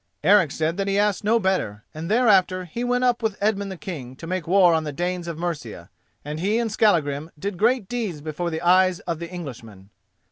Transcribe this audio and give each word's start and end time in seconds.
Eric 0.23 0.49
said 0.49 0.77
that 0.77 0.87
he 0.87 0.97
asked 0.97 1.23
no 1.23 1.39
better, 1.39 1.83
and 1.93 2.09
thereafter 2.09 2.65
he 2.65 2.83
went 2.83 3.03
up 3.03 3.21
with 3.21 3.37
Edmund 3.39 3.71
the 3.71 3.77
King 3.77 4.15
to 4.15 4.25
make 4.25 4.47
war 4.47 4.73
on 4.73 4.83
the 4.83 4.91
Danes 4.91 5.27
of 5.27 5.37
Mercia, 5.37 5.91
and 6.25 6.39
he 6.39 6.57
and 6.57 6.71
Skallagrim 6.71 7.29
did 7.37 7.55
great 7.55 7.87
deeds 7.87 8.19
before 8.19 8.49
the 8.49 8.63
eyes 8.63 8.99
of 9.01 9.19
the 9.19 9.31
Englishmen. 9.31 9.91